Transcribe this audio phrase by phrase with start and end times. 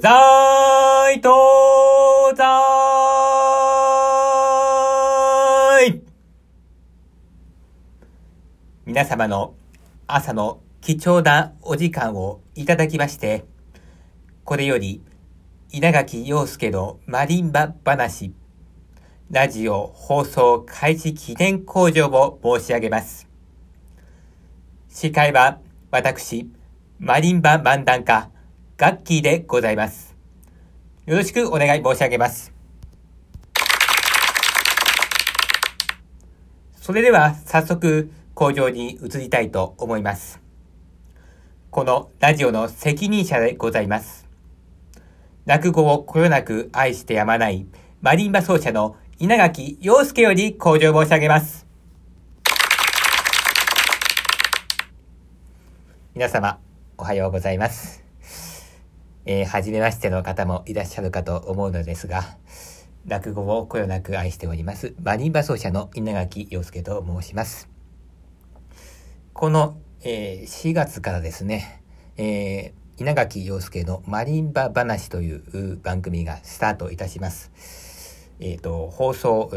[0.00, 0.14] 東
[1.12, 1.34] 西東
[5.90, 6.02] 西
[8.86, 9.54] 皆様の
[10.06, 13.44] 朝の貴重なお時間をいただきまして、
[14.44, 15.02] これより
[15.72, 18.32] 稲垣陽介のマリンバ話、
[19.32, 23.28] ラジオ放送開始記念工場を申し上げます。
[24.88, 25.58] 司会は
[25.90, 26.48] 私、
[27.00, 28.30] マリンバ漫談家、
[28.78, 30.16] ガッキーでございます。
[31.04, 32.52] よろしくお願い申し上げます。
[36.76, 40.40] それでは早速工場に移りたいと思います。
[41.70, 44.28] このラジオの責任者でございます。
[45.44, 47.66] 落語をこよなく愛してやまない
[48.00, 51.66] マリンバ奏者の稲垣陽介より向上申し上げます。
[56.14, 56.60] 皆様、
[56.96, 58.07] おはようございます。
[59.30, 62.38] えー、初めましての方もいらっしゃるかと思うのですが、
[63.04, 67.68] 落語をこよなく愛しております、マリンバ奏者の稲垣陽介と申します。
[69.34, 71.82] この、えー、4月からですね、
[72.16, 78.30] えー、稲垣陽介のマリンバ話という番組がスタートいたします。
[78.40, 79.50] えっ、ー、と、放送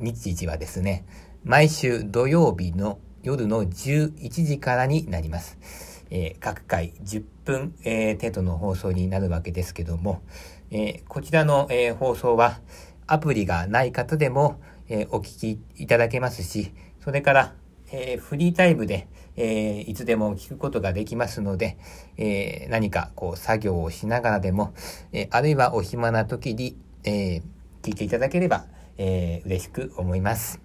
[0.00, 1.04] 日時はですね、
[1.44, 5.89] 毎週土曜日の夜の11時からになります。
[6.10, 10.22] えー、各回10分、えー、程度の放送になるわけですけども、
[10.70, 12.60] えー、こちらの、え放送は
[13.06, 17.54] アプリがない方でも、えお聞きいただけますし、それから、
[17.92, 21.76] えフリータイムで、えいつでも聞くことができますので、
[22.16, 24.74] え何かこう作業をしながらでも、
[25.12, 27.42] えあるいはお暇な時に、え
[27.82, 28.66] 聞いていただければ、
[28.98, 30.60] え嬉しく思います。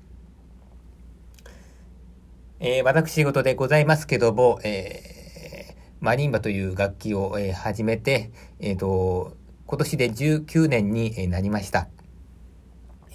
[2.59, 5.14] え私事でございますけども、え
[5.99, 11.87] マリンバという楽器を、えー、始めて、えっ、ー、と、今年で19年になりました。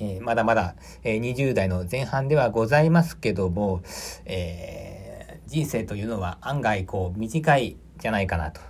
[0.00, 3.82] えー、まだまだ、えー、20代の前半ではございますけども、
[4.24, 8.60] え、人生というのは案外こう短いじゃないかなと。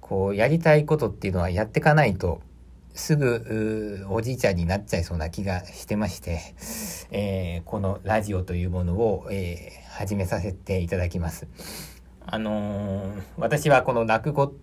[0.00, 2.42] こうやりたいことっていうのはやっていかないと
[2.94, 6.40] すぐおじいちゃんになっちゃいそうな気がしてまして、
[7.12, 11.46] えー、このラジオというものを、えー、始めさせていただきます。
[12.26, 14.54] あのー、私はこの落語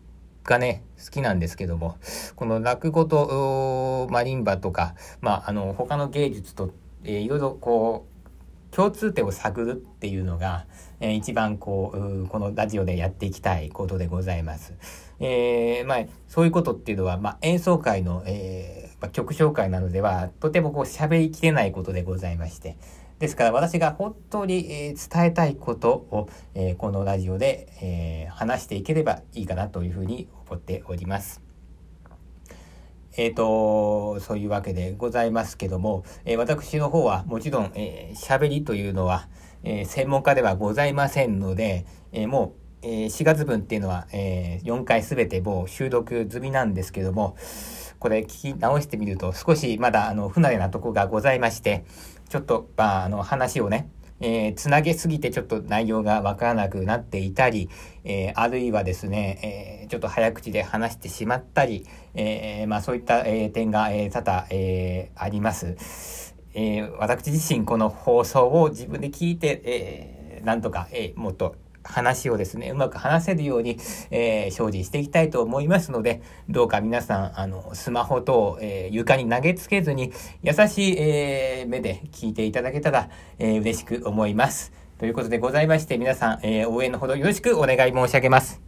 [0.43, 1.97] がね、好きなんですけども、
[2.35, 6.71] この落語とマリンバとか、まあ、あの、他の芸術と、
[7.03, 8.17] えー、いろいろこう、
[8.75, 10.65] 共通点を探るっていうのが、
[10.99, 14.73] えー、一番こう、このラジオでやっていきたいことでございます。
[15.19, 22.77] えー、まあ、そういうことっていうのは、まあ、演奏会の、えー、曲紹介などでは、とてもこう喋りきれないことでございまして、
[23.19, 31.41] ですから私が本当に、え伝えたいことを、えこのラジオで、え話していければいいかなというふうに思っております。
[33.17, 39.27] えっ、ー、と、そういうわけでございますけども、えー、私の方はもちろん、えー、喋りというのは、
[39.63, 47.35] え専門家ではございませんので、えもう、え4月分っていうのは、え4回すべてもう収録済みなんですけども、
[47.99, 51.85] これ聞き直してみると少しまだあの不慣れなとこがございまして、
[52.29, 57.69] ちょっと、まあ、あの話をね、えー、つなげすぎてちょっと内容がわからなくなっていたり、
[58.03, 66.35] えー、あるいはですね、えー、ちょっと早口で話してしまったり、えまあそういった、え点が、え多々、えあります。
[66.53, 71.55] え私自身この放送を自分で聞いて、えーなんとか、えもっと
[71.87, 73.77] 話をですね、うまく話せるように、
[74.11, 80.11] えー、精進していきたいと思いますので、どうか皆さん、あの、スマホ等、えー、床に投げつけずに、
[80.43, 83.09] 優しい、えー、目で聞いていただけたら、
[83.39, 84.73] えー、嬉しく思います。
[84.99, 88.61] ということでございまして、皆さん、えー、応援のほどよろしくお願い申し上げます。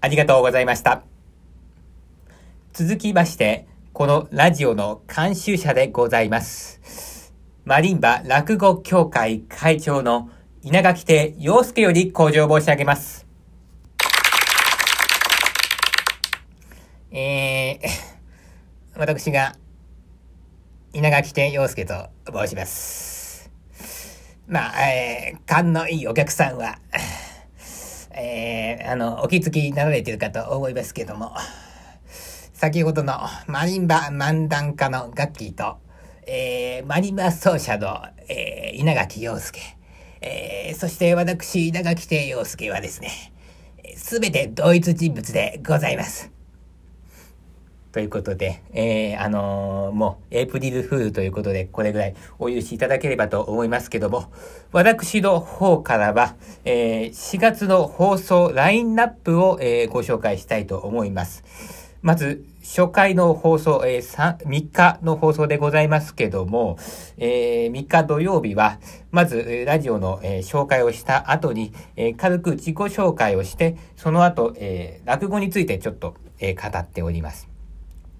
[0.00, 1.02] ありがとうございました。
[2.72, 7.11] 続きまして、このラジオの監修者でございます。
[7.64, 10.30] マリンバ落語協会会長の
[10.62, 13.24] 稲垣亭洋介より向上申し上げます。
[17.12, 17.78] えー、
[18.98, 19.54] 私が
[20.92, 23.48] 稲垣亭洋介と申します。
[24.48, 26.80] まあ、えー、勘のいいお客さんは、
[28.10, 31.32] えー、あの、お気づきになられてるかと思いますけども、
[32.52, 35.76] 先ほどのマリンバ漫談家のガッキーと、
[36.26, 39.60] えー、マリマ奏者の、えー、稲垣陽介、
[40.20, 43.32] えー、そして私、稲垣亭陽介はですね、
[43.96, 46.30] すべて同一人物でございます。
[47.90, 54.32] ということで、えー、あのー、もう、エイプリルフールということで、これぐらいお許しいただければと思いますけども、
[54.70, 61.44] 私の方からは、えー、4月の放送ラインナップを、えー、ご紹介したいと思います。
[62.00, 66.78] まず、初回の放送、えー、3, 3日の放送でございますけども、
[67.18, 68.78] えー、3日土曜日は、
[69.10, 77.48] まず、ラジオの、えー、紹介をした後に、えー、軽く自己紹介をして、その後、えー、落語についてちょっと、えー、語っております。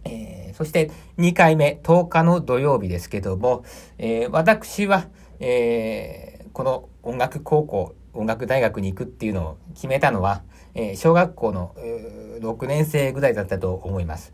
[0.05, 3.65] えー、そして2回目、10日の土曜日ですけども、
[3.99, 5.07] えー、私は、
[5.39, 10.43] えー、この音楽高校、音楽大学に行くっていうのを決めたのは、
[10.75, 14.33] えー、小学校の、えー、6年生ぐらいだったと思います。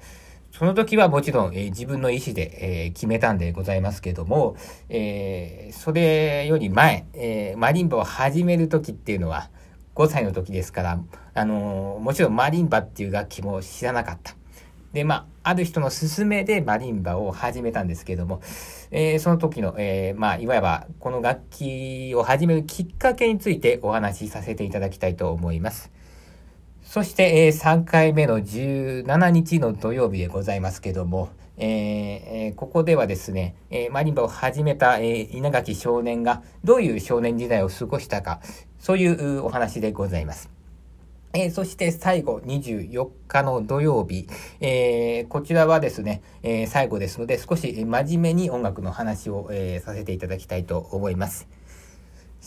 [0.50, 4.56] その時はもちろん、えー、自分の意思で、えー、決めたんでございますけども、
[4.88, 9.50] えー、それより前、えマリンバを始める時っていうのは
[9.94, 11.00] 5歳の時ですから、
[11.34, 14.37] あのもちろんマリンバっていう楽器も知らなかった。
[14.92, 18.40] で、まあ、ある人の勧めでマリンバを始めたんですけども、
[18.90, 25.90] えー、その時の、えー、まあ、いわば、この楽器を始めるきっかけについてお話しさせていただきたいと思います。
[26.82, 38.40] そして、えー、3回目の17日の土曜日でございますけども、えー、ここではですね、えー、マリンバを始めた、えー、稲垣少年がどういう少年時代を過ごしたか、
[38.78, 40.57] そういうお話でございます。
[41.34, 44.26] えー、そして最後、24日の土曜日、
[44.60, 51.57] えー、こちらはですね、えー、最後ですので、少し真面目に音楽の話を、えさせていただきたいと思います。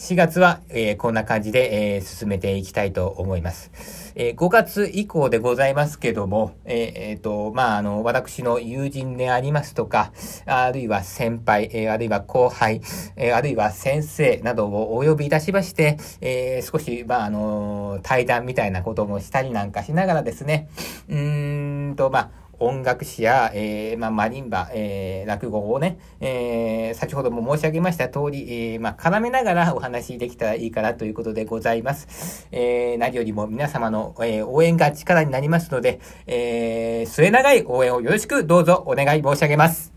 [0.02, 3.72] 4月は、えー、こんな感じで、えー、進めていきたいと思います。
[4.16, 6.76] えー、5月以降でございますけども、えー、
[7.12, 10.12] えー、と、まあ、あの、私の友人でありますとか、
[10.48, 12.82] あるいは先輩、え、あるいは後輩、
[13.16, 20.68] え、あるいは先生などをお呼びいたしまして、え、少し、まあ、あの、対談みたいなこともしたりなんかしながらですね、
[21.10, 32.48] うーんと、まあ、音楽史や、えー、まあ、マリンバ、えー、落語をね、えー、先ほども申し上げました通り、えー、まあ、絡めながらお話できたらいいかなということでございます。
[32.52, 39.92] えー、何よりも皆様の、えー、応援が力になりますので、えー、末長い応援をよろしくどうぞお願い申し上げます。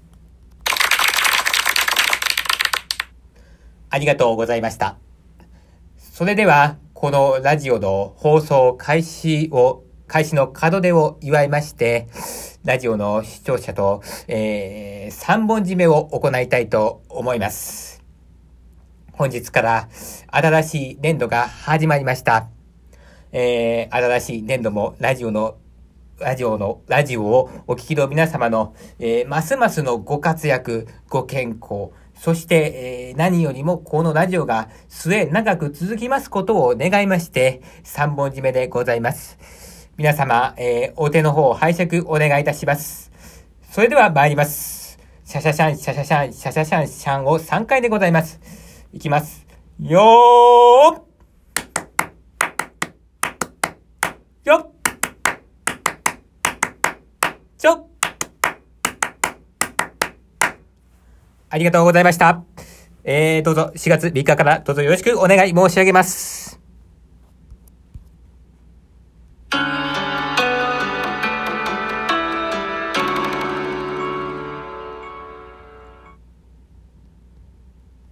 [3.91, 4.97] ありがとうございました。
[5.99, 12.09] それでは、このラジオの放送開始を、開始の門出を祝いまして、
[12.65, 18.03] ラジオの視聴者と、えー、3本締めを行いたいと思います。
[19.13, 19.89] 本日から
[20.29, 22.49] 新しい年度が始まりました。
[23.33, 25.59] えー、新しい年度もラジオの
[26.19, 39.64] ラジオの、ラジオをお聞きの皆様の、えー、ますますのご活躍、ご健康、そして、えー、何よりもこのラジオが末長く続きますことを願いまして、3本締めでございます。
[39.97, 43.13] 皆様、えー、お手の方拝借お願いいたします。
[43.71, 44.99] それでは参ります。
[45.25, 48.41] シャシャシャン、シャシャシャン、シャシャシャン、シャンを3回でございます。
[48.93, 49.47] いきます。
[49.79, 51.15] よー
[54.45, 54.73] よっ
[57.57, 57.87] ちょっ
[61.51, 62.43] ありがとうございました。
[63.05, 66.54] えー、どうぞ4月3日からどうぞよろしくお願い申し上げます。